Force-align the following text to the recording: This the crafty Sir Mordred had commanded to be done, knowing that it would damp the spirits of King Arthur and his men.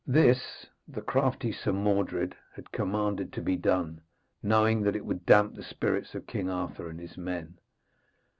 This 0.07 0.65
the 0.87 1.03
crafty 1.03 1.51
Sir 1.51 1.71
Mordred 1.73 2.35
had 2.55 2.71
commanded 2.71 3.31
to 3.33 3.41
be 3.43 3.55
done, 3.55 4.01
knowing 4.41 4.81
that 4.81 4.95
it 4.95 5.05
would 5.05 5.27
damp 5.27 5.53
the 5.53 5.61
spirits 5.61 6.15
of 6.15 6.25
King 6.25 6.49
Arthur 6.49 6.89
and 6.89 6.99
his 6.99 7.19
men. 7.19 7.59